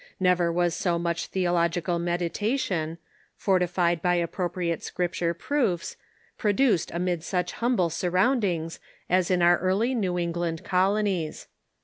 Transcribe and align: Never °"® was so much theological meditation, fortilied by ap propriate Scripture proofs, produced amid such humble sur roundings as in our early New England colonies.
Never 0.19 0.49
°"® 0.51 0.53
was 0.55 0.73
so 0.75 0.97
much 0.97 1.27
theological 1.27 1.99
meditation, 1.99 2.97
fortilied 3.39 4.01
by 4.01 4.19
ap 4.19 4.31
propriate 4.31 4.81
Scripture 4.81 5.35
proofs, 5.35 5.95
produced 6.39 6.89
amid 6.89 7.23
such 7.23 7.51
humble 7.51 7.91
sur 7.91 8.09
roundings 8.09 8.79
as 9.11 9.29
in 9.29 9.43
our 9.43 9.59
early 9.59 9.93
New 9.93 10.17
England 10.17 10.63
colonies. 10.63 11.45